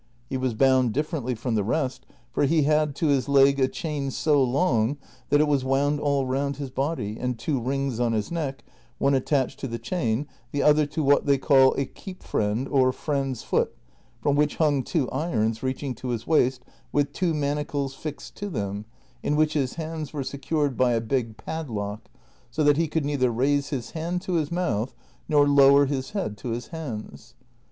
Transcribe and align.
He 0.31 0.35
was 0.35 0.55
bound 0.55 0.93
differently 0.93 1.35
from 1.35 1.53
the 1.53 1.63
rest, 1.63 2.07
for 2.31 2.45
he 2.45 2.63
had 2.63 2.95
to 2.95 3.07
his 3.09 3.29
leg 3.29 3.59
a 3.59 3.67
chain 3.67 4.09
so 4.09 4.43
long 4.43 4.97
that 5.29 5.39
it 5.39 5.47
was 5.47 5.63
wound 5.63 5.99
all 5.99 6.25
round 6.25 6.57
his 6.57 6.71
body, 6.71 7.17
and 7.19 7.37
two 7.37 7.61
rings 7.61 7.99
on 7.99 8.11
his 8.11 8.31
neck, 8.31 8.63
one 8.97 9.13
attached 9.13 9.59
to 9.59 9.67
the 9.67 9.77
chain, 9.77 10.25
the 10.51 10.63
other 10.63 10.87
to 10.87 11.03
what 11.03 11.27
they 11.27 11.37
call 11.37 11.75
a" 11.75 11.85
keep 12.01 12.23
friend" 12.23 12.67
or" 12.71 12.91
friend's 12.91 13.43
foot," 13.43 13.75
from 14.23 14.35
which 14.35 14.55
hung 14.55 14.81
two 14.81 15.07
irons 15.11 15.61
reaching 15.61 15.93
to 15.93 16.07
his 16.07 16.25
waist 16.25 16.65
with 16.91 17.13
two 17.13 17.35
manacles 17.35 17.93
fixed 17.93 18.33
to 18.37 18.49
them 18.49 18.85
in 19.21 19.35
which 19.35 19.53
his 19.53 19.75
hands 19.75 20.07
CHAPTER 20.09 20.17
XXI 20.23 20.51
L 20.51 20.57
163 20.57 20.57
were 20.57 20.69
secured 20.71 20.77
by 20.77 20.93
a 20.93 21.07
big 21.07 21.37
padlock, 21.37 22.09
so 22.49 22.63
that 22.63 22.79
lie 22.79 22.87
could 22.87 23.05
neither 23.05 23.29
raise 23.29 23.69
his 23.69 23.91
hand 23.91 24.23
to 24.23 24.33
his 24.33 24.51
mouth 24.51 24.95
nor 25.29 25.47
lower 25.47 25.85
his 25.85 26.09
head 26.09 26.37
to 26.37 26.49
his 26.49 26.69
hands. 26.69 27.35